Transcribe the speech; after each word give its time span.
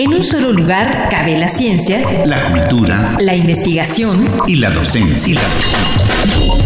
En 0.00 0.14
un 0.14 0.22
solo 0.22 0.52
lugar 0.52 1.08
cabe 1.10 1.36
la 1.36 1.48
ciencia, 1.48 2.24
la 2.24 2.52
cultura, 2.52 3.16
la 3.18 3.34
investigación 3.34 4.30
y 4.46 4.54
la 4.54 4.70
docencia. 4.70 5.40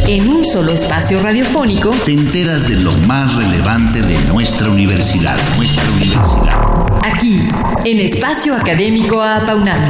En 0.06 0.28
un 0.28 0.44
solo 0.44 0.70
espacio 0.70 1.18
radiofónico 1.22 1.92
te 2.04 2.12
enteras 2.12 2.68
de 2.68 2.76
lo 2.76 2.92
más 3.08 3.34
relevante 3.34 4.02
de 4.02 4.18
nuestra 4.26 4.68
universidad, 4.68 5.38
nuestra 5.56 5.82
universidad. 5.92 6.60
Aquí, 7.02 7.48
en 7.86 8.00
Espacio 8.00 8.54
Académico 8.54 9.22
Apaunam. 9.22 9.82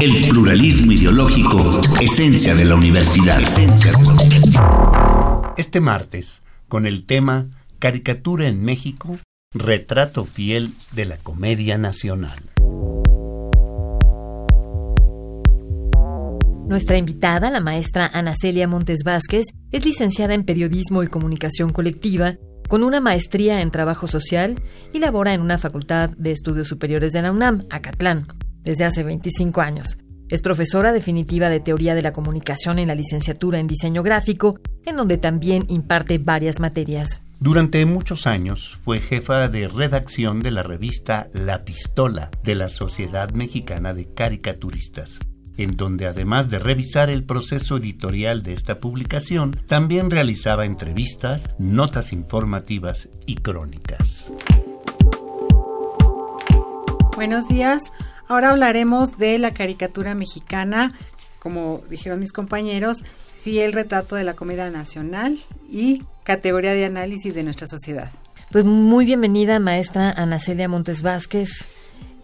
El 0.00 0.28
pluralismo 0.28 0.90
ideológico, 0.90 1.80
esencia 2.00 2.56
de 2.56 2.64
la 2.64 2.74
universidad. 2.74 3.40
Esencia 3.40 3.92
de 3.92 4.04
la 4.04 4.12
universidad. 4.12 5.54
Este 5.56 5.80
martes, 5.80 6.42
con 6.66 6.84
el 6.84 7.04
tema 7.06 7.46
Caricatura 7.78 8.48
en 8.48 8.64
México, 8.64 9.16
retrato 9.54 10.24
fiel 10.24 10.72
de 10.90 11.04
la 11.04 11.16
comedia 11.18 11.78
nacional. 11.78 12.55
Nuestra 16.68 16.98
invitada, 16.98 17.48
la 17.50 17.60
maestra 17.60 18.10
Ana 18.12 18.34
Celia 18.34 18.66
Montes 18.66 19.04
Vázquez, 19.04 19.44
es 19.70 19.84
licenciada 19.84 20.34
en 20.34 20.44
Periodismo 20.44 21.04
y 21.04 21.06
Comunicación 21.06 21.72
Colectiva, 21.72 22.34
con 22.68 22.82
una 22.82 23.00
maestría 23.00 23.62
en 23.62 23.70
Trabajo 23.70 24.08
Social 24.08 24.60
y 24.92 24.98
labora 24.98 25.32
en 25.32 25.42
una 25.42 25.58
facultad 25.58 26.10
de 26.18 26.32
estudios 26.32 26.66
superiores 26.66 27.12
de 27.12 27.22
la 27.22 27.30
UNAM, 27.30 27.66
Acatlán, 27.70 28.26
desde 28.64 28.84
hace 28.84 29.04
25 29.04 29.60
años. 29.60 29.96
Es 30.28 30.42
profesora 30.42 30.92
definitiva 30.92 31.50
de 31.50 31.60
Teoría 31.60 31.94
de 31.94 32.02
la 32.02 32.12
Comunicación 32.12 32.80
en 32.80 32.88
la 32.88 32.96
licenciatura 32.96 33.60
en 33.60 33.68
Diseño 33.68 34.02
Gráfico, 34.02 34.58
en 34.84 34.96
donde 34.96 35.18
también 35.18 35.66
imparte 35.68 36.18
varias 36.18 36.58
materias. 36.58 37.22
Durante 37.38 37.86
muchos 37.86 38.26
años 38.26 38.74
fue 38.82 38.98
jefa 38.98 39.46
de 39.46 39.68
redacción 39.68 40.42
de 40.42 40.50
la 40.50 40.64
revista 40.64 41.28
La 41.32 41.64
Pistola 41.64 42.32
de 42.42 42.56
la 42.56 42.68
Sociedad 42.68 43.30
Mexicana 43.30 43.94
de 43.94 44.12
Caricaturistas 44.12 45.20
en 45.56 45.76
donde 45.76 46.06
además 46.06 46.50
de 46.50 46.58
revisar 46.58 47.10
el 47.10 47.24
proceso 47.24 47.76
editorial 47.76 48.42
de 48.42 48.52
esta 48.52 48.80
publicación, 48.80 49.60
también 49.66 50.10
realizaba 50.10 50.66
entrevistas, 50.66 51.50
notas 51.58 52.12
informativas 52.12 53.08
y 53.26 53.36
crónicas. 53.36 54.32
Buenos 57.16 57.48
días, 57.48 57.92
ahora 58.28 58.50
hablaremos 58.50 59.16
de 59.18 59.38
la 59.38 59.54
caricatura 59.54 60.14
mexicana, 60.14 60.92
como 61.38 61.80
dijeron 61.88 62.20
mis 62.20 62.32
compañeros, 62.32 62.98
fiel 63.40 63.72
retrato 63.72 64.16
de 64.16 64.24
la 64.24 64.34
comedia 64.34 64.70
nacional 64.70 65.38
y 65.70 66.02
categoría 66.24 66.72
de 66.72 66.84
análisis 66.84 67.34
de 67.34 67.42
nuestra 67.44 67.66
sociedad. 67.66 68.10
Pues 68.50 68.64
muy 68.64 69.06
bienvenida, 69.06 69.58
maestra 69.58 70.10
Ana 70.10 70.38
Celia 70.38 70.68
Montes 70.68 71.02
Vázquez. 71.02 71.66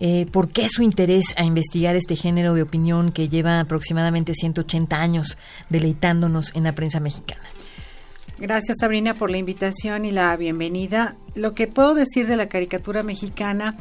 Eh, 0.04 0.26
¿Por 0.32 0.50
qué 0.50 0.68
su 0.68 0.82
interés 0.82 1.32
a 1.38 1.44
investigar 1.44 1.94
este 1.94 2.16
género 2.16 2.54
de 2.54 2.62
opinión 2.62 3.12
que 3.12 3.28
lleva 3.28 3.60
aproximadamente 3.60 4.34
180 4.34 5.00
años 5.00 5.38
deleitándonos 5.70 6.50
en 6.56 6.64
la 6.64 6.74
prensa 6.74 6.98
mexicana? 6.98 7.44
Gracias 8.36 8.78
Sabrina 8.80 9.14
por 9.14 9.30
la 9.30 9.36
invitación 9.36 10.04
y 10.04 10.10
la 10.10 10.36
bienvenida. 10.36 11.14
Lo 11.36 11.54
que 11.54 11.68
puedo 11.68 11.94
decir 11.94 12.26
de 12.26 12.34
la 12.34 12.48
caricatura 12.48 13.04
mexicana 13.04 13.76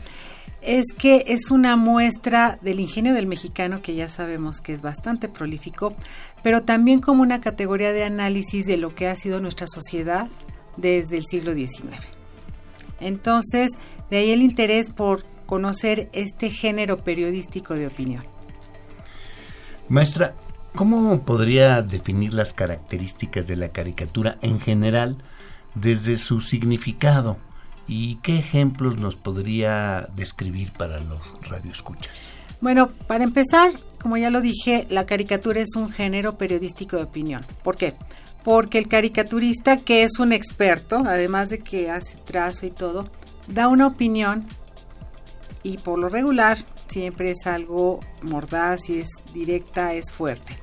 es 0.61 0.85
que 0.95 1.23
es 1.25 1.49
una 1.49 1.75
muestra 1.75 2.59
del 2.61 2.79
ingenio 2.79 3.15
del 3.15 3.25
mexicano 3.25 3.81
que 3.81 3.95
ya 3.95 4.07
sabemos 4.07 4.61
que 4.61 4.73
es 4.73 4.83
bastante 4.83 5.27
prolífico, 5.27 5.95
pero 6.43 6.61
también 6.61 7.01
como 7.01 7.23
una 7.23 7.41
categoría 7.41 7.93
de 7.93 8.03
análisis 8.03 8.67
de 8.67 8.77
lo 8.77 8.93
que 8.93 9.07
ha 9.07 9.15
sido 9.15 9.39
nuestra 9.39 9.65
sociedad 9.65 10.27
desde 10.77 11.17
el 11.17 11.25
siglo 11.25 11.55
XIX. 11.55 11.97
Entonces, 12.99 13.71
de 14.11 14.17
ahí 14.17 14.29
el 14.29 14.43
interés 14.43 14.91
por 14.91 15.30
conocer 15.51 16.09
este 16.13 16.49
género 16.49 17.03
periodístico 17.03 17.73
de 17.73 17.87
opinión. 17.87 18.23
Maestra, 19.89 20.33
¿cómo 20.73 21.23
podría 21.23 21.81
definir 21.81 22.33
las 22.33 22.53
características 22.53 23.45
de 23.47 23.57
la 23.57 23.67
caricatura 23.67 24.37
en 24.41 24.61
general 24.61 25.17
desde 25.75 26.17
su 26.17 26.39
significado? 26.39 27.35
¿Y 27.85 28.15
qué 28.23 28.39
ejemplos 28.39 28.97
nos 28.97 29.17
podría 29.17 30.07
describir 30.15 30.71
para 30.71 31.01
los 31.01 31.19
radioescuchas? 31.49 32.13
Bueno, 32.61 32.89
para 33.07 33.25
empezar, 33.25 33.73
como 34.01 34.15
ya 34.15 34.29
lo 34.29 34.39
dije, 34.39 34.87
la 34.89 35.05
caricatura 35.05 35.59
es 35.59 35.75
un 35.75 35.91
género 35.91 36.37
periodístico 36.37 36.95
de 36.95 37.03
opinión. 37.03 37.45
¿Por 37.61 37.75
qué? 37.75 37.93
Porque 38.45 38.77
el 38.77 38.87
caricaturista, 38.87 39.75
que 39.75 40.03
es 40.03 40.17
un 40.17 40.31
experto, 40.31 41.03
además 41.05 41.49
de 41.49 41.59
que 41.59 41.91
hace 41.91 42.15
trazo 42.23 42.65
y 42.65 42.71
todo, 42.71 43.09
da 43.49 43.67
una 43.67 43.85
opinión 43.85 44.47
y 45.63 45.77
por 45.77 45.99
lo 45.99 46.09
regular 46.09 46.57
siempre 46.87 47.31
es 47.31 47.47
algo 47.47 47.99
mordaz 48.21 48.89
y 48.89 48.99
es 48.99 49.09
directa, 49.33 49.93
es 49.93 50.11
fuerte. 50.11 50.57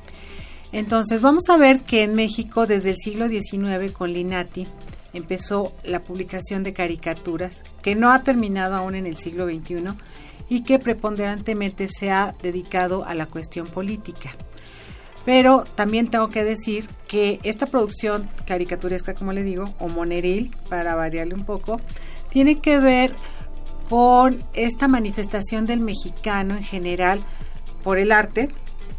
Entonces 0.72 1.22
vamos 1.22 1.48
a 1.48 1.56
ver 1.56 1.80
que 1.80 2.02
en 2.02 2.14
México 2.14 2.66
desde 2.66 2.90
el 2.90 2.96
siglo 2.96 3.28
XIX 3.28 3.92
con 3.92 4.12
Linati 4.12 4.66
empezó 5.14 5.74
la 5.84 6.00
publicación 6.00 6.62
de 6.62 6.74
caricaturas 6.74 7.62
que 7.82 7.94
no 7.94 8.10
ha 8.10 8.22
terminado 8.22 8.76
aún 8.76 8.94
en 8.94 9.06
el 9.06 9.16
siglo 9.16 9.46
XXI 9.46 9.94
y 10.50 10.62
que 10.62 10.78
preponderantemente 10.78 11.88
se 11.88 12.10
ha 12.10 12.34
dedicado 12.42 13.04
a 13.04 13.14
la 13.14 13.26
cuestión 13.26 13.66
política. 13.66 14.34
Pero 15.24 15.64
también 15.74 16.08
tengo 16.08 16.28
que 16.28 16.44
decir 16.44 16.88
que 17.06 17.38
esta 17.42 17.66
producción 17.66 18.28
caricaturesca, 18.46 19.14
como 19.14 19.32
le 19.32 19.42
digo, 19.42 19.74
o 19.78 19.88
moneril, 19.88 20.54
para 20.70 20.94
variarle 20.94 21.34
un 21.34 21.44
poco, 21.44 21.80
tiene 22.30 22.60
que 22.60 22.78
ver 22.78 23.14
con 23.88 24.44
esta 24.54 24.88
manifestación 24.88 25.66
del 25.66 25.80
mexicano 25.80 26.56
en 26.56 26.62
general 26.62 27.20
por 27.82 27.98
el 27.98 28.12
arte, 28.12 28.50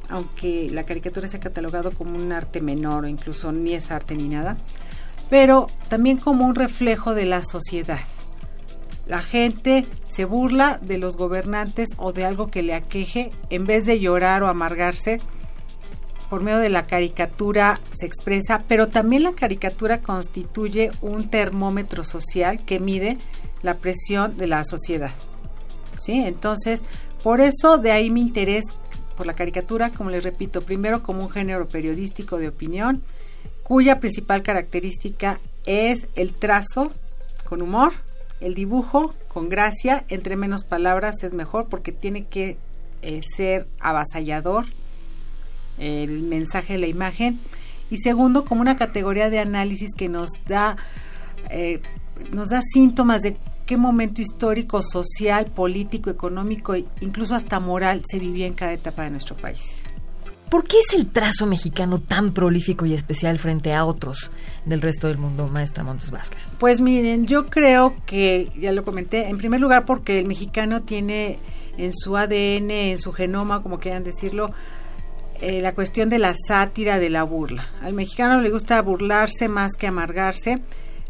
aunque 0.09 0.69
la 0.71 0.83
caricatura 0.83 1.27
se 1.27 1.37
ha 1.37 1.39
catalogado 1.39 1.91
como 1.91 2.17
un 2.17 2.31
arte 2.31 2.61
menor 2.61 3.03
o 3.03 3.07
incluso 3.07 3.51
ni 3.51 3.75
es 3.75 3.91
arte 3.91 4.15
ni 4.15 4.27
nada, 4.27 4.57
pero 5.29 5.67
también 5.87 6.17
como 6.17 6.45
un 6.45 6.55
reflejo 6.55 7.13
de 7.13 7.25
la 7.25 7.43
sociedad. 7.43 7.99
La 9.05 9.21
gente 9.21 9.85
se 10.05 10.25
burla 10.25 10.79
de 10.81 10.99
los 10.99 11.17
gobernantes 11.17 11.89
o 11.97 12.13
de 12.13 12.25
algo 12.25 12.51
que 12.51 12.61
le 12.61 12.75
aqueje, 12.75 13.31
en 13.49 13.65
vez 13.65 13.85
de 13.85 13.99
llorar 13.99 14.43
o 14.43 14.47
amargarse, 14.47 15.19
por 16.29 16.43
medio 16.43 16.59
de 16.59 16.69
la 16.69 16.85
caricatura 16.85 17.79
se 17.95 18.05
expresa, 18.05 18.63
pero 18.67 18.87
también 18.87 19.23
la 19.23 19.33
caricatura 19.33 20.01
constituye 20.01 20.91
un 21.01 21.27
termómetro 21.29 22.03
social 22.03 22.63
que 22.63 22.79
mide 22.79 23.17
la 23.61 23.75
presión 23.75 24.37
de 24.37 24.47
la 24.47 24.63
sociedad. 24.63 25.11
¿Sí? 25.99 26.23
Entonces, 26.25 26.83
por 27.23 27.41
eso 27.41 27.77
de 27.77 27.91
ahí 27.91 28.09
mi 28.09 28.21
interés 28.21 28.63
por 29.17 29.27
la 29.27 29.33
caricatura, 29.33 29.89
como 29.89 30.09
les 30.09 30.23
repito, 30.23 30.61
primero 30.61 31.03
como 31.03 31.23
un 31.23 31.29
género 31.29 31.67
periodístico 31.67 32.37
de 32.37 32.47
opinión, 32.47 33.03
cuya 33.63 33.99
principal 33.99 34.43
característica 34.43 35.41
es 35.65 36.07
el 36.15 36.33
trazo 36.33 36.93
con 37.43 37.61
humor, 37.61 37.91
el 38.39 38.53
dibujo 38.53 39.13
con 39.27 39.49
gracia, 39.49 40.05
entre 40.07 40.37
menos 40.37 40.63
palabras 40.63 41.23
es 41.23 41.33
mejor 41.33 41.67
porque 41.67 41.91
tiene 41.91 42.25
que 42.25 42.57
eh, 43.01 43.21
ser 43.35 43.67
avasallador 43.79 44.65
el 45.79 46.21
mensaje 46.23 46.77
la 46.77 46.87
imagen 46.87 47.39
y 47.89 47.97
segundo 47.97 48.45
como 48.45 48.61
una 48.61 48.77
categoría 48.77 49.29
de 49.29 49.39
análisis 49.39 49.89
que 49.97 50.09
nos 50.09 50.29
da 50.47 50.77
eh, 51.49 51.81
nos 52.31 52.49
da 52.49 52.61
síntomas 52.61 53.21
de 53.21 53.37
qué 53.65 53.77
momento 53.77 54.21
histórico, 54.21 54.81
social, 54.81 55.47
político, 55.47 56.09
económico 56.09 56.73
e 56.73 56.85
incluso 57.01 57.35
hasta 57.35 57.59
moral 57.59 58.01
se 58.05 58.19
vivía 58.19 58.47
en 58.47 58.53
cada 58.53 58.73
etapa 58.73 59.03
de 59.03 59.11
nuestro 59.11 59.37
país. 59.37 59.83
¿Por 60.49 60.63
qué 60.63 60.77
es 60.79 60.93
el 60.95 61.05
trazo 61.05 61.45
mexicano 61.45 61.99
tan 62.01 62.33
prolífico 62.33 62.87
y 62.87 62.95
especial 62.95 63.37
frente 63.37 63.73
a 63.73 63.85
otros 63.85 64.31
del 64.65 64.81
resto 64.81 65.07
del 65.07 65.19
mundo, 65.19 65.47
maestra 65.47 65.83
Montes 65.83 66.09
Vázquez? 66.09 66.47
Pues 66.57 66.81
miren, 66.81 67.27
yo 67.27 67.47
creo 67.51 67.95
que, 68.07 68.49
ya 68.59 68.71
lo 68.71 68.83
comenté, 68.83 69.27
en 69.27 69.37
primer 69.37 69.59
lugar 69.59 69.85
porque 69.85 70.17
el 70.17 70.25
mexicano 70.25 70.81
tiene 70.81 71.37
en 71.77 71.93
su 71.93 72.17
ADN, 72.17 72.71
en 72.71 72.99
su 72.99 73.13
genoma, 73.13 73.61
como 73.61 73.79
quieran 73.79 74.03
decirlo, 74.03 74.51
eh, 75.41 75.61
la 75.61 75.75
cuestión 75.75 76.09
de 76.09 76.17
la 76.17 76.33
sátira, 76.35 76.97
de 76.97 77.11
la 77.11 77.21
burla. 77.21 77.65
Al 77.81 77.93
mexicano 77.93 78.41
le 78.41 78.49
gusta 78.49 78.81
burlarse 78.81 79.47
más 79.47 79.73
que 79.77 79.85
amargarse 79.85 80.61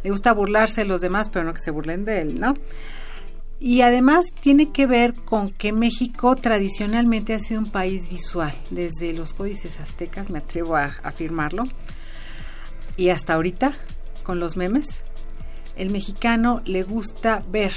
le 0.03 0.09
gusta 0.11 0.33
burlarse 0.33 0.81
de 0.81 0.87
los 0.87 1.01
demás, 1.01 1.29
pero 1.29 1.45
no 1.45 1.53
que 1.53 1.59
se 1.59 1.71
burlen 1.71 2.05
de 2.05 2.21
él, 2.21 2.39
¿no? 2.39 2.53
Y 3.59 3.81
además 3.81 4.27
tiene 4.39 4.71
que 4.71 4.87
ver 4.87 5.13
con 5.13 5.49
que 5.49 5.73
México 5.73 6.35
tradicionalmente 6.37 7.33
ha 7.33 7.39
sido 7.39 7.59
un 7.59 7.69
país 7.69 8.07
visual, 8.09 8.53
desde 8.69 9.11
los 9.11 9.33
códices 9.33 9.79
aztecas, 9.81 10.29
me 10.29 10.39
atrevo 10.39 10.77
a 10.77 10.95
afirmarlo, 11.03 11.65
y 12.95 13.09
hasta 13.09 13.33
ahorita, 13.33 13.73
con 14.23 14.39
los 14.39 14.55
memes, 14.55 15.01
el 15.75 15.89
mexicano 15.89 16.61
le 16.65 16.83
gusta 16.83 17.43
ver 17.49 17.73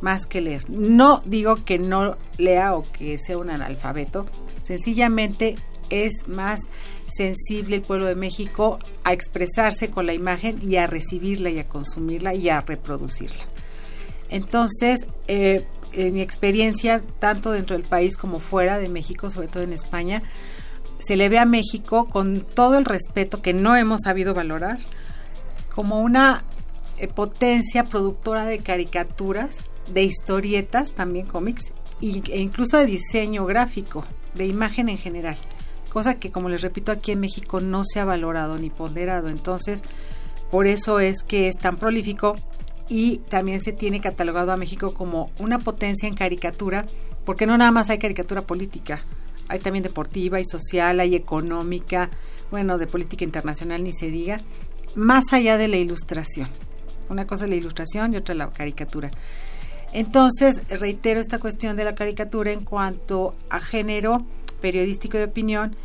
más 0.00 0.26
que 0.26 0.40
leer. 0.40 0.68
No 0.68 1.22
digo 1.24 1.64
que 1.64 1.78
no 1.78 2.16
lea 2.38 2.74
o 2.74 2.82
que 2.82 3.18
sea 3.18 3.38
un 3.38 3.50
analfabeto, 3.50 4.26
sencillamente 4.62 5.56
es 5.90 6.28
más 6.28 6.60
sensible 7.08 7.76
el 7.76 7.82
pueblo 7.82 8.06
de 8.06 8.14
México 8.14 8.78
a 9.04 9.12
expresarse 9.12 9.90
con 9.90 10.06
la 10.06 10.14
imagen 10.14 10.58
y 10.62 10.76
a 10.76 10.86
recibirla 10.86 11.50
y 11.50 11.58
a 11.58 11.68
consumirla 11.68 12.34
y 12.34 12.48
a 12.48 12.60
reproducirla. 12.60 13.44
Entonces, 14.28 15.06
eh, 15.28 15.66
en 15.92 16.14
mi 16.14 16.20
experiencia, 16.20 17.02
tanto 17.18 17.52
dentro 17.52 17.76
del 17.76 17.86
país 17.86 18.16
como 18.16 18.40
fuera 18.40 18.78
de 18.78 18.88
México, 18.88 19.30
sobre 19.30 19.48
todo 19.48 19.62
en 19.62 19.72
España, 19.72 20.22
se 20.98 21.16
le 21.16 21.28
ve 21.28 21.38
a 21.38 21.44
México 21.44 22.08
con 22.08 22.40
todo 22.40 22.78
el 22.78 22.84
respeto 22.84 23.42
que 23.42 23.54
no 23.54 23.76
hemos 23.76 24.02
sabido 24.02 24.34
valorar, 24.34 24.78
como 25.74 26.00
una 26.00 26.44
eh, 26.98 27.08
potencia 27.08 27.84
productora 27.84 28.46
de 28.46 28.60
caricaturas, 28.60 29.68
de 29.92 30.02
historietas, 30.02 30.92
también 30.92 31.26
cómics, 31.26 31.72
e 32.00 32.38
incluso 32.40 32.76
de 32.76 32.86
diseño 32.86 33.46
gráfico, 33.46 34.04
de 34.34 34.46
imagen 34.46 34.88
en 34.88 34.98
general, 34.98 35.36
cosa 35.92 36.18
que 36.18 36.30
como 36.30 36.48
les 36.48 36.62
repito 36.62 36.92
aquí 36.92 37.12
en 37.12 37.20
México 37.20 37.60
no 37.60 37.82
se 37.84 38.00
ha 38.00 38.04
valorado 38.04 38.58
ni 38.58 38.70
ponderado, 38.70 39.28
entonces 39.28 39.82
por 40.50 40.66
eso 40.66 41.00
es 41.00 41.22
que 41.22 41.48
es 41.48 41.56
tan 41.56 41.76
prolífico 41.76 42.36
y 42.88 43.18
también 43.28 43.60
se 43.60 43.72
tiene 43.72 44.00
catalogado 44.00 44.52
a 44.52 44.56
México 44.56 44.94
como 44.94 45.30
una 45.38 45.58
potencia 45.58 46.08
en 46.08 46.14
caricatura, 46.14 46.86
porque 47.24 47.46
no 47.46 47.58
nada 47.58 47.70
más 47.70 47.90
hay 47.90 47.98
caricatura 47.98 48.42
política, 48.42 49.02
hay 49.48 49.58
también 49.58 49.82
deportiva 49.82 50.40
y 50.40 50.44
social, 50.44 51.00
hay 51.00 51.16
económica, 51.16 52.10
bueno, 52.50 52.78
de 52.78 52.86
política 52.86 53.24
internacional 53.24 53.82
ni 53.82 53.92
se 53.92 54.10
diga, 54.10 54.40
más 54.94 55.32
allá 55.32 55.58
de 55.58 55.68
la 55.68 55.76
ilustración. 55.76 56.48
Una 57.08 57.26
cosa 57.26 57.44
es 57.44 57.50
la 57.50 57.56
ilustración 57.56 58.14
y 58.14 58.16
otra 58.16 58.34
la 58.34 58.50
caricatura. 58.50 59.10
Entonces, 59.92 60.62
reitero 60.68 61.20
esta 61.20 61.38
cuestión 61.38 61.76
de 61.76 61.84
la 61.84 61.94
caricatura 61.94 62.50
en 62.52 62.64
cuanto 62.64 63.32
a 63.50 63.60
género 63.60 64.24
periodístico 64.60 65.18
de 65.18 65.24
opinión 65.24 65.76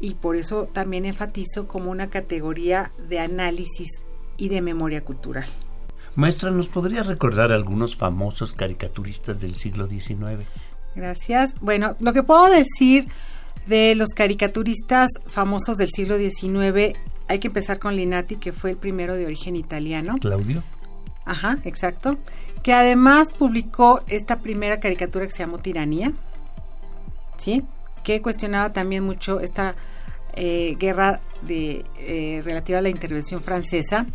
y 0.00 0.14
por 0.14 0.36
eso 0.36 0.68
también 0.72 1.04
enfatizo 1.04 1.66
como 1.66 1.90
una 1.90 2.08
categoría 2.10 2.92
de 3.08 3.20
análisis 3.20 4.04
y 4.36 4.48
de 4.48 4.62
memoria 4.62 5.04
cultural. 5.04 5.46
Maestra, 6.14 6.50
¿nos 6.50 6.68
podría 6.68 7.02
recordar 7.02 7.52
algunos 7.52 7.96
famosos 7.96 8.52
caricaturistas 8.52 9.40
del 9.40 9.54
siglo 9.54 9.86
XIX? 9.86 10.46
Gracias. 10.94 11.54
Bueno, 11.60 11.96
lo 12.00 12.12
que 12.12 12.22
puedo 12.22 12.50
decir 12.50 13.08
de 13.66 13.94
los 13.94 14.10
caricaturistas 14.10 15.10
famosos 15.26 15.76
del 15.76 15.90
siglo 15.90 16.16
XIX, 16.18 16.96
hay 17.28 17.38
que 17.38 17.48
empezar 17.48 17.78
con 17.78 17.94
Linati, 17.94 18.36
que 18.36 18.52
fue 18.52 18.70
el 18.70 18.76
primero 18.76 19.14
de 19.14 19.26
origen 19.26 19.54
italiano. 19.54 20.16
Claudio. 20.20 20.64
Ajá, 21.24 21.58
exacto. 21.64 22.18
Que 22.62 22.72
además 22.72 23.30
publicó 23.32 24.02
esta 24.08 24.40
primera 24.40 24.80
caricatura 24.80 25.26
que 25.26 25.32
se 25.32 25.40
llamó 25.40 25.58
Tiranía, 25.58 26.12
¿sí? 27.36 27.62
Que 28.02 28.22
cuestionaba 28.22 28.72
también 28.72 29.04
mucho 29.04 29.40
esta 29.40 29.74
eh, 30.34 30.76
guerra 30.78 31.20
de, 31.42 31.84
eh, 31.98 32.42
relativa 32.44 32.78
a 32.78 32.82
la 32.82 32.90
intervención 32.90 33.42
francesa 33.42 34.06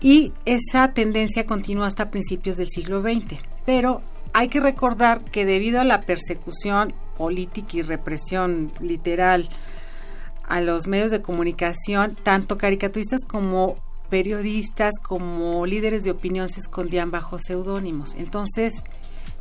y 0.00 0.32
esa 0.44 0.92
tendencia 0.92 1.46
continúa 1.46 1.86
hasta 1.86 2.10
principios 2.10 2.56
del 2.56 2.68
siglo 2.68 3.02
XX. 3.02 3.40
Pero 3.64 4.02
hay 4.32 4.48
que 4.48 4.60
recordar 4.60 5.24
que 5.24 5.46
debido 5.46 5.80
a 5.80 5.84
la 5.84 6.02
persecución 6.02 6.92
política 7.16 7.78
y 7.78 7.82
represión 7.82 8.72
literal 8.80 9.48
a 10.46 10.60
los 10.60 10.86
medios 10.86 11.10
de 11.10 11.22
comunicación, 11.22 12.16
tanto 12.22 12.58
caricaturistas 12.58 13.24
como 13.24 13.76
periodistas, 14.10 14.92
como 15.02 15.66
líderes 15.66 16.04
de 16.04 16.10
opinión 16.10 16.50
se 16.50 16.60
escondían 16.60 17.10
bajo 17.10 17.38
seudónimos. 17.38 18.14
Entonces, 18.14 18.84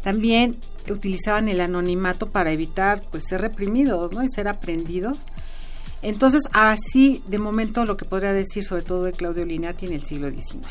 también 0.06 0.58
utilizaban 0.88 1.50
el 1.50 1.60
anonimato 1.60 2.30
para 2.30 2.52
evitar 2.52 3.02
pues 3.10 3.24
ser 3.28 3.42
reprimidos, 3.42 4.12
¿no? 4.12 4.24
y 4.24 4.30
ser 4.30 4.48
aprendidos. 4.48 5.26
Entonces, 6.04 6.44
así 6.54 7.24
de 7.26 7.40
momento 7.40 7.86
lo 7.86 7.98
que 7.98 8.06
podría 8.06 8.32
decir 8.32 8.64
sobre 8.64 8.84
todo 8.84 9.06
de 9.06 9.14
Claudio 9.14 9.46
Linati 9.46 9.88
en 9.88 9.94
el 9.94 10.04
siglo 10.04 10.30
XIX 10.30 10.68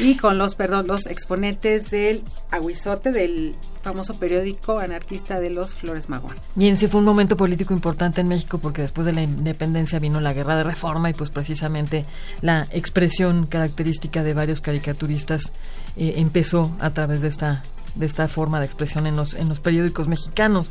y 0.00 0.16
con 0.16 0.38
los, 0.38 0.54
perdón, 0.54 0.86
los 0.86 1.06
exponentes 1.06 1.90
del 1.90 2.24
Aguizote, 2.50 3.12
del 3.12 3.54
famoso 3.82 4.14
periódico 4.14 4.80
anarquista 4.80 5.38
de 5.40 5.50
los 5.50 5.74
Flores 5.74 6.08
Magón. 6.08 6.34
Bien, 6.54 6.76
sí 6.76 6.88
fue 6.88 7.00
un 7.00 7.06
momento 7.06 7.36
político 7.36 7.72
importante 7.72 8.20
en 8.20 8.28
México 8.28 8.58
porque 8.58 8.82
después 8.82 9.06
de 9.06 9.12
la 9.12 9.22
independencia 9.22 9.98
vino 9.98 10.20
la 10.20 10.32
guerra 10.32 10.56
de 10.56 10.64
reforma 10.64 11.10
y 11.10 11.14
pues 11.14 11.30
precisamente 11.30 12.06
la 12.40 12.66
expresión 12.70 13.46
característica 13.46 14.22
de 14.22 14.34
varios 14.34 14.60
caricaturistas 14.60 15.52
eh, 15.96 16.14
empezó 16.16 16.74
a 16.80 16.90
través 16.90 17.22
de 17.22 17.28
esta 17.28 17.62
de 17.94 18.06
esta 18.06 18.28
forma 18.28 18.58
de 18.60 18.66
expresión 18.66 19.06
en 19.06 19.16
los 19.16 19.34
en 19.34 19.48
los 19.48 19.60
periódicos 19.60 20.08
mexicanos. 20.08 20.68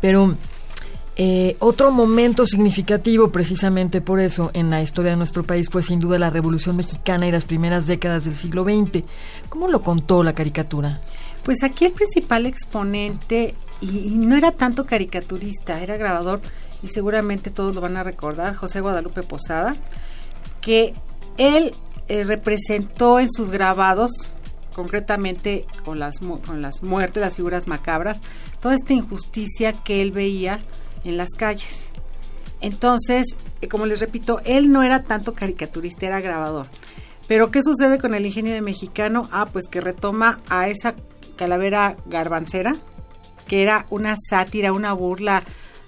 Pero 0.00 0.36
eh, 1.22 1.56
otro 1.58 1.90
momento 1.90 2.46
significativo, 2.46 3.30
precisamente 3.30 4.00
por 4.00 4.20
eso, 4.20 4.50
en 4.54 4.70
la 4.70 4.82
historia 4.82 5.10
de 5.10 5.18
nuestro 5.18 5.42
país 5.44 5.68
fue 5.68 5.82
sin 5.82 6.00
duda 6.00 6.18
la 6.18 6.30
Revolución 6.30 6.76
Mexicana 6.76 7.26
y 7.26 7.30
las 7.30 7.44
primeras 7.44 7.86
décadas 7.86 8.24
del 8.24 8.34
siglo 8.34 8.64
XX. 8.64 9.04
¿Cómo 9.50 9.68
lo 9.68 9.82
contó 9.82 10.22
la 10.22 10.32
caricatura? 10.32 11.00
Pues 11.42 11.62
aquí 11.62 11.84
el 11.84 11.92
principal 11.92 12.46
exponente, 12.46 13.54
y, 13.82 14.16
no 14.16 14.34
era 14.34 14.52
tanto 14.52 14.86
caricaturista, 14.86 15.82
era 15.82 15.98
grabador, 15.98 16.40
y 16.82 16.88
seguramente 16.88 17.50
todos 17.50 17.74
lo 17.74 17.82
van 17.82 17.98
a 17.98 18.02
recordar, 18.02 18.54
José 18.54 18.80
Guadalupe 18.80 19.22
Posada, 19.22 19.76
que 20.62 20.94
él 21.36 21.72
eh, 22.08 22.24
representó 22.24 23.20
en 23.20 23.30
sus 23.30 23.50
grabados 23.50 24.32
concretamente 24.74 25.66
con 25.84 25.98
las, 25.98 26.20
con 26.20 26.62
las 26.62 26.82
muertes, 26.82 27.20
las 27.20 27.36
figuras 27.36 27.66
macabras, 27.66 28.20
toda 28.60 28.74
esta 28.74 28.92
injusticia 28.92 29.72
que 29.72 30.02
él 30.02 30.12
veía 30.12 30.60
en 31.04 31.16
las 31.16 31.30
calles. 31.30 31.90
Entonces, 32.60 33.36
eh, 33.60 33.68
como 33.68 33.86
les 33.86 34.00
repito, 34.00 34.40
él 34.44 34.70
no 34.70 34.82
era 34.82 35.02
tanto 35.02 35.34
caricaturista, 35.34 36.06
era 36.06 36.20
grabador. 36.20 36.66
Pero 37.26 37.50
¿qué 37.50 37.62
sucede 37.62 37.98
con 37.98 38.14
el 38.14 38.26
ingenio 38.26 38.52
de 38.52 38.60
mexicano? 38.60 39.28
Ah, 39.30 39.48
pues 39.52 39.68
que 39.68 39.80
retoma 39.80 40.40
a 40.48 40.68
esa 40.68 40.94
calavera 41.36 41.96
garbancera, 42.06 42.74
que 43.46 43.62
era 43.62 43.86
una 43.90 44.16
sátira, 44.16 44.72
una 44.72 44.92
burla 44.92 45.44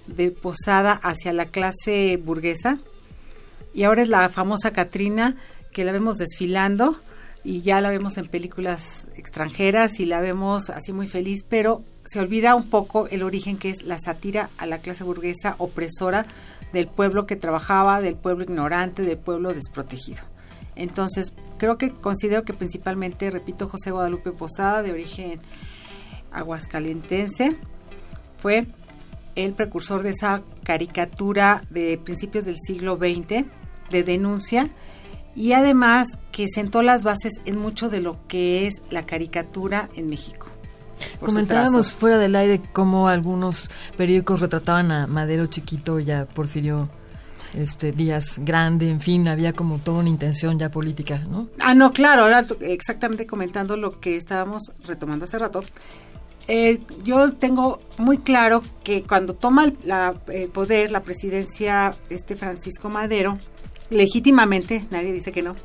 de 0.06 0.31
posada 0.31 0.93
hacia 0.93 1.32
la 1.32 1.46
clase 1.46 2.17
burguesa. 2.17 2.78
Y 3.75 3.85
ahora 3.85 4.02
es 4.02 4.08
la 4.08 4.28
famosa 4.28 4.73
Catrina, 4.73 5.37
que 5.73 5.85
la 5.85 5.93
vemos 5.93 6.17
desfilando 6.17 7.00
y 7.44 7.62
ya 7.62 7.80
la 7.80 7.90
vemos 7.90 8.18
en 8.18 8.28
películas 8.28 9.08
extranjeras 9.16 9.98
y 10.00 10.06
la 10.06 10.20
vemos 10.20 10.70
así 10.70 10.92
muy 10.92 11.08
feliz, 11.08 11.44
pero 11.48 11.84
se 12.04 12.20
olvida 12.20 12.54
un 12.54 12.70
poco 12.70 13.08
el 13.08 13.22
origen 13.22 13.58
que 13.58 13.70
es 13.70 13.82
la 13.82 13.98
sátira 13.98 14.50
a 14.58 14.66
la 14.66 14.78
clase 14.78 15.04
burguesa 15.04 15.56
opresora 15.58 16.26
del 16.72 16.88
pueblo 16.88 17.26
que 17.26 17.36
trabajaba, 17.36 18.00
del 18.00 18.16
pueblo 18.16 18.44
ignorante, 18.44 19.02
del 19.02 19.18
pueblo 19.18 19.52
desprotegido. 19.52 20.22
Entonces, 20.74 21.34
creo 21.58 21.76
que 21.78 21.92
considero 21.92 22.44
que 22.44 22.54
principalmente, 22.54 23.30
repito, 23.30 23.68
José 23.68 23.90
Guadalupe 23.90 24.32
Posada, 24.32 24.82
de 24.82 24.92
origen 24.92 25.40
aguascalentense, 26.30 27.56
fue 28.38 28.66
el 29.34 29.54
precursor 29.54 30.02
de 30.02 30.11
esa 30.11 30.42
caricatura 30.64 31.62
de 31.70 31.99
principios 31.99 32.44
del 32.44 32.56
siglo 32.58 32.96
XX, 32.96 33.44
de 33.90 34.02
denuncia, 34.02 34.70
y 35.34 35.52
además 35.52 36.18
que 36.30 36.46
sentó 36.48 36.82
las 36.82 37.04
bases 37.04 37.34
en 37.44 37.58
mucho 37.58 37.88
de 37.88 38.00
lo 38.00 38.18
que 38.28 38.66
es 38.66 38.82
la 38.90 39.04
caricatura 39.04 39.88
en 39.94 40.08
México. 40.08 40.48
Comentábamos 41.20 41.92
fuera 41.92 42.18
del 42.18 42.36
aire 42.36 42.60
cómo 42.72 43.08
algunos 43.08 43.70
periódicos 43.96 44.40
retrataban 44.40 44.92
a 44.92 45.06
Madero 45.06 45.46
chiquito 45.46 45.98
ya 45.98 46.26
Porfirio 46.26 46.88
este 47.54 47.92
Díaz 47.92 48.38
grande, 48.38 48.88
en 48.88 49.00
fin, 49.00 49.28
había 49.28 49.52
como 49.52 49.78
toda 49.78 50.00
una 50.00 50.08
intención 50.08 50.58
ya 50.58 50.70
política, 50.70 51.18
¿no? 51.28 51.48
Ah, 51.60 51.74
no, 51.74 51.92
claro, 51.92 52.22
ahora 52.22 52.46
exactamente 52.60 53.26
comentando 53.26 53.76
lo 53.76 54.00
que 54.00 54.16
estábamos 54.16 54.72
retomando 54.86 55.26
hace 55.26 55.38
rato. 55.38 55.62
Eh, 56.48 56.80
yo 57.04 57.32
tengo 57.34 57.80
muy 57.98 58.18
claro 58.18 58.62
que 58.82 59.02
cuando 59.02 59.34
toma 59.34 59.64
el, 59.64 59.76
el 60.28 60.48
poder 60.48 60.90
la 60.90 61.02
presidencia 61.02 61.94
este 62.10 62.36
Francisco 62.36 62.88
Madero, 62.88 63.38
legítimamente, 63.92 64.87
nadie 64.90 65.12
dice 65.12 65.32
que 65.32 65.42
no, 65.42 65.56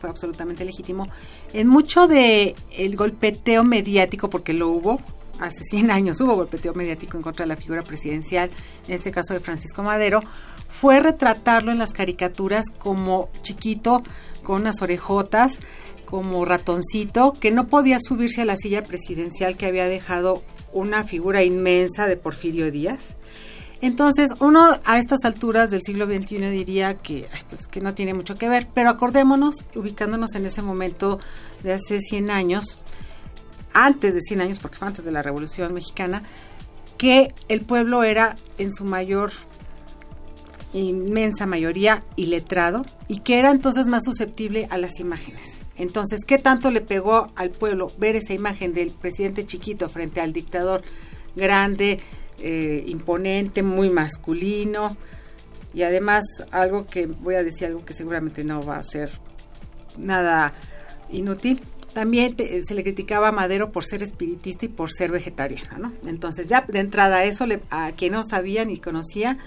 fue 0.00 0.10
absolutamente 0.10 0.64
legítimo, 0.64 1.08
en 1.52 1.68
mucho 1.68 2.06
de 2.06 2.54
el 2.72 2.96
golpeteo 2.96 3.64
mediático, 3.64 4.30
porque 4.30 4.52
lo 4.52 4.68
hubo, 4.68 5.00
hace 5.40 5.64
100 5.64 5.90
años 5.90 6.20
hubo 6.20 6.34
golpeteo 6.34 6.74
mediático 6.74 7.16
en 7.16 7.22
contra 7.22 7.44
de 7.44 7.48
la 7.48 7.56
figura 7.56 7.82
presidencial, 7.82 8.50
en 8.88 8.94
este 8.94 9.10
caso 9.10 9.34
de 9.34 9.40
Francisco 9.40 9.82
Madero, 9.82 10.20
fue 10.68 11.00
retratarlo 11.00 11.72
en 11.72 11.78
las 11.78 11.92
caricaturas 11.92 12.66
como 12.78 13.30
chiquito, 13.42 14.02
con 14.42 14.62
unas 14.62 14.82
orejotas, 14.82 15.60
como 16.04 16.44
ratoncito, 16.44 17.32
que 17.32 17.50
no 17.50 17.68
podía 17.68 17.98
subirse 18.00 18.42
a 18.42 18.44
la 18.44 18.56
silla 18.56 18.84
presidencial 18.84 19.56
que 19.56 19.66
había 19.66 19.88
dejado 19.88 20.42
una 20.72 21.04
figura 21.04 21.42
inmensa 21.44 22.06
de 22.06 22.16
Porfirio 22.16 22.70
Díaz. 22.70 23.16
Entonces, 23.86 24.30
uno 24.40 24.80
a 24.86 24.98
estas 24.98 25.26
alturas 25.26 25.70
del 25.70 25.82
siglo 25.82 26.06
XXI 26.06 26.38
diría 26.48 26.94
que, 26.94 27.28
pues, 27.50 27.68
que 27.68 27.82
no 27.82 27.92
tiene 27.92 28.14
mucho 28.14 28.34
que 28.34 28.48
ver, 28.48 28.66
pero 28.72 28.88
acordémonos, 28.88 29.56
ubicándonos 29.74 30.34
en 30.36 30.46
ese 30.46 30.62
momento 30.62 31.20
de 31.62 31.74
hace 31.74 32.00
100 32.00 32.30
años, 32.30 32.78
antes 33.74 34.14
de 34.14 34.22
100 34.22 34.40
años, 34.40 34.58
porque 34.58 34.78
fue 34.78 34.88
antes 34.88 35.04
de 35.04 35.12
la 35.12 35.22
Revolución 35.22 35.74
Mexicana, 35.74 36.22
que 36.96 37.34
el 37.48 37.60
pueblo 37.60 38.04
era 38.04 38.36
en 38.56 38.72
su 38.72 38.86
mayor, 38.86 39.32
inmensa 40.72 41.44
mayoría 41.44 42.04
iletrado 42.16 42.86
y 43.06 43.18
que 43.18 43.38
era 43.38 43.50
entonces 43.50 43.86
más 43.86 44.02
susceptible 44.04 44.66
a 44.70 44.78
las 44.78 44.98
imágenes. 44.98 45.58
Entonces, 45.76 46.20
¿qué 46.26 46.38
tanto 46.38 46.70
le 46.70 46.80
pegó 46.80 47.32
al 47.36 47.50
pueblo 47.50 47.92
ver 47.98 48.16
esa 48.16 48.32
imagen 48.32 48.72
del 48.72 48.92
presidente 48.92 49.44
chiquito 49.44 49.90
frente 49.90 50.22
al 50.22 50.32
dictador 50.32 50.82
grande, 51.36 52.00
eh, 52.40 52.84
imponente, 52.86 53.62
muy 53.62 53.90
masculino? 53.90 54.96
Y 55.72 55.82
además, 55.82 56.24
algo 56.50 56.86
que 56.86 57.06
voy 57.06 57.34
a 57.34 57.42
decir, 57.42 57.66
algo 57.66 57.84
que 57.84 57.94
seguramente 57.94 58.44
no 58.44 58.64
va 58.64 58.78
a 58.78 58.82
ser 58.82 59.10
nada 59.98 60.54
inútil. 61.10 61.60
También 61.92 62.36
se 62.36 62.74
le 62.74 62.82
criticaba 62.82 63.28
a 63.28 63.32
Madero 63.32 63.70
por 63.70 63.84
ser 63.84 64.02
espiritista 64.02 64.66
y 64.66 64.68
por 64.68 64.92
ser 64.92 65.12
vegetariano, 65.12 65.78
¿no? 65.78 65.92
Entonces, 66.06 66.48
ya 66.48 66.64
de 66.66 66.80
entrada, 66.80 67.24
eso 67.24 67.46
le, 67.46 67.60
a 67.70 67.92
quien 67.92 68.12
no 68.12 68.24
sabía 68.24 68.64
ni 68.64 68.78
conocía, 68.78 69.38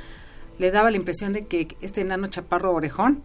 le 0.58 0.72
daba 0.72 0.92
la 0.92 0.98
impresión 0.98 1.34
de 1.34 1.46
que 1.46 1.68
este 1.82 2.02
enano 2.02 2.28
chaparro 2.28 2.74
orejón 2.74 3.22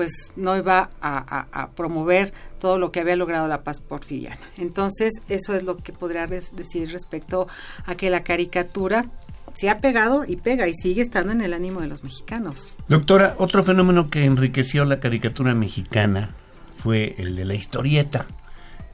pues 0.00 0.32
no 0.34 0.56
iba 0.56 0.88
a, 1.02 1.68
promover 1.76 2.32
todo 2.58 2.78
lo 2.78 2.90
que 2.90 3.00
había 3.00 3.16
logrado 3.16 3.46
la 3.48 3.64
paz 3.64 3.80
porfiriana. 3.80 4.40
Entonces, 4.56 5.12
eso 5.28 5.54
es 5.54 5.62
lo 5.62 5.76
que 5.76 5.92
podría 5.92 6.26
decir 6.26 6.90
respecto 6.90 7.48
a 7.84 7.96
que 7.96 8.08
la 8.08 8.22
caricatura 8.22 9.04
se 9.52 9.68
ha 9.68 9.80
pegado 9.80 10.24
y 10.26 10.36
pega 10.36 10.68
y 10.68 10.72
sigue 10.72 11.02
estando 11.02 11.32
en 11.32 11.42
el 11.42 11.52
ánimo 11.52 11.82
de 11.82 11.88
los 11.88 12.02
mexicanos. 12.02 12.72
Doctora, 12.88 13.34
otro 13.36 13.62
fenómeno 13.62 14.08
que 14.08 14.24
enriqueció 14.24 14.86
la 14.86 15.00
caricatura 15.00 15.54
mexicana 15.54 16.30
fue 16.78 17.14
el 17.18 17.36
de 17.36 17.44
la 17.44 17.52
historieta. 17.52 18.26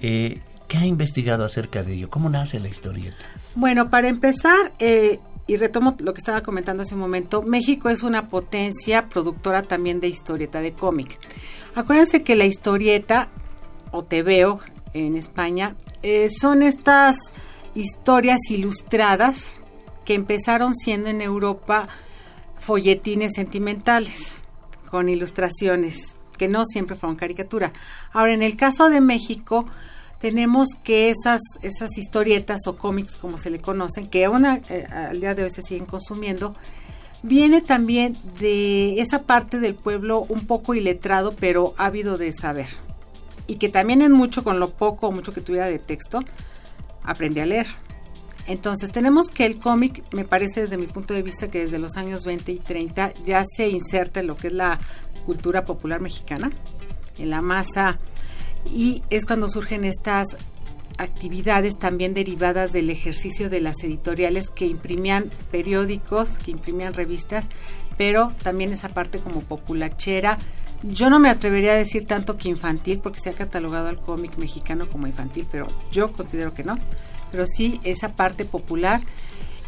Eh, 0.00 0.40
¿Qué 0.66 0.78
ha 0.78 0.86
investigado 0.86 1.44
acerca 1.44 1.84
de 1.84 1.92
ello? 1.92 2.10
¿Cómo 2.10 2.30
nace 2.30 2.58
la 2.58 2.66
historieta? 2.66 3.26
Bueno, 3.54 3.90
para 3.90 4.08
empezar, 4.08 4.72
eh, 4.80 5.20
y 5.46 5.56
retomo 5.56 5.96
lo 6.00 6.12
que 6.12 6.18
estaba 6.18 6.42
comentando 6.42 6.82
hace 6.82 6.94
un 6.94 7.00
momento, 7.00 7.42
México 7.42 7.88
es 7.88 8.02
una 8.02 8.28
potencia 8.28 9.08
productora 9.08 9.62
también 9.62 10.00
de 10.00 10.08
historieta, 10.08 10.60
de 10.60 10.72
cómic. 10.72 11.18
Acuérdense 11.74 12.22
que 12.22 12.34
la 12.34 12.46
historieta, 12.46 13.28
o 13.92 14.04
te 14.04 14.22
veo 14.22 14.60
en 14.92 15.16
España, 15.16 15.76
eh, 16.02 16.28
son 16.30 16.62
estas 16.62 17.16
historias 17.74 18.38
ilustradas 18.50 19.52
que 20.04 20.14
empezaron 20.14 20.74
siendo 20.74 21.10
en 21.10 21.20
Europa 21.20 21.88
folletines 22.58 23.34
sentimentales, 23.34 24.36
con 24.90 25.08
ilustraciones, 25.08 26.16
que 26.38 26.48
no 26.48 26.64
siempre 26.64 26.96
fueron 26.96 27.16
caricatura. 27.16 27.72
Ahora, 28.12 28.32
en 28.32 28.42
el 28.42 28.56
caso 28.56 28.88
de 28.88 29.00
México, 29.00 29.66
tenemos 30.20 30.68
que 30.82 31.10
esas, 31.10 31.40
esas 31.62 31.96
historietas 31.98 32.66
o 32.66 32.76
cómics, 32.76 33.16
como 33.16 33.38
se 33.38 33.50
le 33.50 33.60
conocen, 33.60 34.06
que 34.06 34.24
aún 34.24 34.44
eh, 34.46 34.86
al 34.90 35.20
día 35.20 35.34
de 35.34 35.44
hoy 35.44 35.50
se 35.50 35.62
siguen 35.62 35.86
consumiendo, 35.86 36.54
viene 37.22 37.60
también 37.60 38.16
de 38.38 39.00
esa 39.00 39.22
parte 39.22 39.58
del 39.58 39.74
pueblo 39.74 40.24
un 40.28 40.46
poco 40.46 40.74
iletrado, 40.74 41.34
pero 41.38 41.74
ávido 41.76 42.16
de 42.16 42.32
saber. 42.32 42.68
Y 43.46 43.56
que 43.56 43.68
también 43.68 44.02
en 44.02 44.12
mucho, 44.12 44.42
con 44.42 44.58
lo 44.58 44.70
poco 44.70 45.08
o 45.08 45.12
mucho 45.12 45.32
que 45.32 45.40
tuviera 45.40 45.66
de 45.66 45.78
texto, 45.78 46.20
aprendí 47.02 47.40
a 47.40 47.46
leer. 47.46 47.66
Entonces 48.46 48.92
tenemos 48.92 49.28
que 49.28 49.44
el 49.44 49.58
cómic, 49.58 50.04
me 50.12 50.24
parece 50.24 50.60
desde 50.60 50.78
mi 50.78 50.86
punto 50.86 51.14
de 51.14 51.22
vista 51.22 51.50
que 51.50 51.60
desde 51.60 51.78
los 51.78 51.96
años 51.96 52.24
20 52.24 52.52
y 52.52 52.58
30 52.58 53.12
ya 53.24 53.44
se 53.44 53.68
inserta 53.68 54.20
en 54.20 54.28
lo 54.28 54.36
que 54.36 54.48
es 54.48 54.52
la 54.52 54.78
cultura 55.24 55.64
popular 55.64 56.00
mexicana, 56.00 56.52
en 57.18 57.30
la 57.30 57.42
masa 57.42 57.98
y 58.66 59.02
es 59.10 59.26
cuando 59.26 59.48
surgen 59.48 59.84
estas 59.84 60.36
actividades 60.98 61.78
también 61.78 62.14
derivadas 62.14 62.72
del 62.72 62.90
ejercicio 62.90 63.50
de 63.50 63.60
las 63.60 63.82
editoriales 63.82 64.50
que 64.50 64.66
imprimían 64.66 65.30
periódicos, 65.50 66.38
que 66.38 66.50
imprimían 66.50 66.94
revistas, 66.94 67.48
pero 67.96 68.32
también 68.42 68.72
esa 68.72 68.88
parte 68.90 69.18
como 69.18 69.40
populachera. 69.40 70.38
Yo 70.82 71.10
no 71.10 71.18
me 71.18 71.30
atrevería 71.30 71.72
a 71.72 71.76
decir 71.76 72.06
tanto 72.06 72.36
que 72.36 72.48
infantil, 72.48 73.00
porque 73.00 73.20
se 73.20 73.30
ha 73.30 73.34
catalogado 73.34 73.88
al 73.88 74.00
cómic 74.00 74.36
mexicano 74.36 74.88
como 74.88 75.06
infantil, 75.06 75.46
pero 75.50 75.66
yo 75.90 76.12
considero 76.12 76.54
que 76.54 76.64
no. 76.64 76.78
Pero 77.30 77.46
sí 77.46 77.80
esa 77.82 78.10
parte 78.10 78.44
popular 78.44 79.00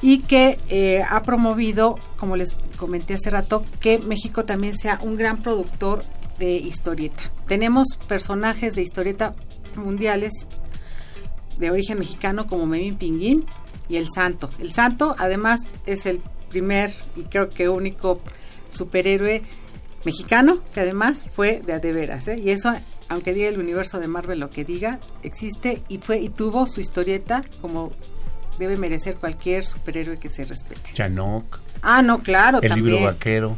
y 0.00 0.20
que 0.20 0.58
eh, 0.68 1.02
ha 1.08 1.22
promovido, 1.22 1.98
como 2.16 2.36
les 2.36 2.54
comenté 2.76 3.14
hace 3.14 3.30
rato, 3.30 3.64
que 3.80 3.98
México 3.98 4.44
también 4.44 4.78
sea 4.78 4.98
un 5.02 5.16
gran 5.16 5.38
productor 5.38 6.04
de 6.38 6.52
historieta. 6.52 7.30
Tenemos 7.46 7.86
personajes 8.06 8.74
de 8.74 8.82
historieta 8.82 9.34
mundiales 9.76 10.32
de 11.58 11.70
origen 11.70 11.98
mexicano 11.98 12.46
como 12.46 12.66
Memín 12.66 12.96
Pinguín 12.96 13.46
y 13.88 13.96
El 13.96 14.06
Santo. 14.14 14.48
El 14.58 14.72
Santo 14.72 15.14
además 15.18 15.60
es 15.86 16.06
el 16.06 16.20
primer 16.48 16.92
y 17.16 17.22
creo 17.22 17.48
que 17.48 17.68
único 17.68 18.20
superhéroe 18.70 19.42
mexicano 20.04 20.60
que 20.72 20.80
además 20.80 21.24
fue 21.32 21.60
de 21.60 21.72
adeveras. 21.72 22.28
¿eh? 22.28 22.38
Y 22.38 22.50
eso, 22.50 22.72
aunque 23.08 23.34
diga 23.34 23.48
el 23.48 23.58
universo 23.58 23.98
de 23.98 24.08
Marvel 24.08 24.40
lo 24.40 24.50
que 24.50 24.64
diga, 24.64 25.00
existe 25.22 25.82
y 25.88 25.98
fue 25.98 26.20
y 26.20 26.28
tuvo 26.28 26.66
su 26.66 26.80
historieta 26.80 27.42
como 27.60 27.92
debe 28.58 28.76
merecer 28.76 29.16
cualquier 29.16 29.66
superhéroe 29.66 30.18
que 30.18 30.28
se 30.28 30.44
respete. 30.44 30.92
Chanok. 30.92 31.60
Ah, 31.82 32.02
no, 32.02 32.18
claro. 32.18 32.60
El 32.60 32.74
libro 32.74 33.02
vaquero 33.02 33.56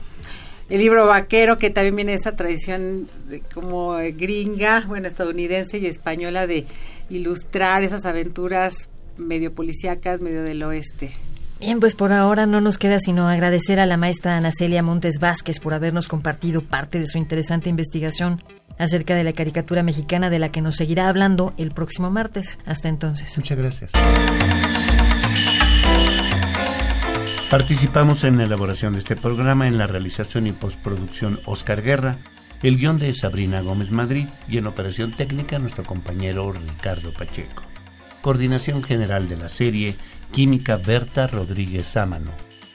el 0.71 0.79
libro 0.79 1.07
vaquero, 1.07 1.59
que 1.59 1.71
también 1.71 1.97
viene 1.97 2.15
esa 2.15 2.37
tradición 2.37 3.09
como 3.53 3.95
gringa, 4.17 4.85
bueno, 4.87 5.09
estadounidense 5.09 5.79
y 5.79 5.87
española 5.87 6.47
de 6.47 6.65
ilustrar 7.11 7.83
esas 7.83 8.07
aventuras 8.07 8.89
medio 9.19 9.53
policíacas, 9.53 10.21
medio 10.21 10.43
del 10.43 10.63
oeste. 10.63 11.11
Bien, 11.59 11.79
pues 11.79 11.95
por 11.95 12.13
ahora 12.13 12.47
no 12.47 12.63
nos 12.63 12.79
queda 12.79 13.01
sino 13.01 13.29
agradecer 13.29 13.81
a 13.81 13.87
la 13.87 13.99
maestra 13.99 14.37
Ana 14.37 14.51
Celia 14.51 14.83
Montes 14.83 15.19
Vázquez 15.19 15.61
por 15.61 15.75
habernos 15.75 16.09
compartido 16.09 16.63
parte 16.63 16.99
de 16.99 17.07
su 17.07 17.19
interesante 17.19 17.69
investigación 17.69 18.43
acerca 18.79 19.15
de 19.15 19.25
la 19.25 19.35
caricatura 19.35 19.83
mexicana 19.83 20.31
de 20.31 20.39
la 20.39 20.51
que 20.51 20.63
nos 20.63 20.77
seguirá 20.77 21.09
hablando 21.09 21.53
el 21.59 21.73
próximo 21.73 22.11
martes. 22.11 22.59
Hasta 22.65 22.89
entonces. 22.89 23.37
Muchas 23.37 23.59
gracias. 23.59 23.93
Participamos 27.51 28.23
en 28.23 28.37
la 28.37 28.45
elaboración 28.45 28.93
de 28.93 29.01
este 29.01 29.17
programa 29.17 29.67
en 29.67 29.77
la 29.77 29.89
realización 29.89 30.47
y 30.47 30.53
postproducción 30.53 31.41
Oscar 31.47 31.83
Guerra, 31.83 32.19
el 32.63 32.79
guion 32.79 33.01
de 33.01 33.13
Sabrina 33.13 33.61
Gómez 33.61 33.91
Madrid 33.91 34.29
y 34.49 34.59
en 34.59 34.69
operación 34.69 35.11
técnica 35.17 35.59
nuestro 35.59 35.83
compañero 35.83 36.53
Ricardo 36.53 37.13
Pacheco. 37.13 37.65
Coordinación 38.23 38.85
general 38.85 39.29
de 39.29 39.37
la 39.37 39.49
serie 39.49 39.97
Química 40.31 40.77
Berta 40.77 41.27
Rodríguez 41.27 41.87
Sámano. 41.87 42.31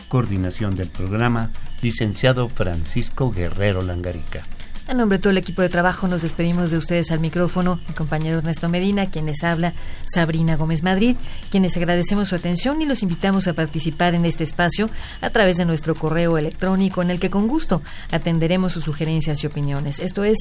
Coordinación 0.10 0.75
del 0.75 0.89
programa 0.89 1.51
licenciado 1.82 2.50
Francisco 2.50 3.32
Guerrero 3.32 3.82
Langarica. 3.82 4.44
A 4.88 4.94
nombre 4.94 5.18
de 5.18 5.22
todo 5.24 5.32
el 5.32 5.39
equipo 5.39 5.63
de 5.63 5.70
trabajo 5.70 6.08
nos 6.08 6.22
despedimos 6.22 6.70
de 6.70 6.77
ustedes 6.77 7.10
al 7.10 7.20
micrófono, 7.20 7.80
mi 7.88 7.96
compañero 7.96 8.38
Ernesto 8.38 8.70
Medina, 8.70 9.10
quienes 9.10 9.44
habla 9.44 9.74
Sabrina 10.06 10.58
Gómez 10.58 10.84
Madrid, 10.84 11.15
quienes 11.50 11.75
agradecemos 11.75 12.27
su 12.27 12.36
atención 12.36 12.84
y 12.84 12.86
los 12.86 13.01
invitamos 13.01 13.48
a 13.48 13.54
participar 13.54 14.13
en 14.13 14.25
este 14.25 14.44
espacio 14.44 14.92
a 15.22 15.32
través 15.32 15.58
de 15.58 15.65
nuestro 15.65 15.96
correo 15.96 16.38
electrónico 16.38 17.01
en 17.01 17.10
el 17.10 17.20
que 17.20 17.32
con 17.32 17.48
gusto 17.48 17.82
atenderemos 18.12 18.74
sus 18.74 18.84
sugerencias 18.84 19.44
y 19.44 19.48
opiniones. 19.48 20.00
Esto 20.00 20.24
es 20.24 20.38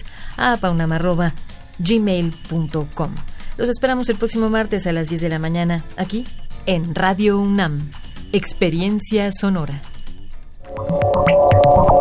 gmail.com. 1.78 3.14
Los 3.56 3.68
esperamos 3.70 4.10
el 4.10 4.16
próximo 4.16 4.50
martes 4.50 4.86
a 4.86 4.92
las 4.92 5.08
10 5.08 5.22
de 5.22 5.28
la 5.30 5.38
mañana 5.38 5.84
aquí 5.96 6.26
en 6.66 6.94
Radio 6.94 7.38
UNAM. 7.38 7.90
Experiencia 8.32 9.30
Sonora. 9.32 9.80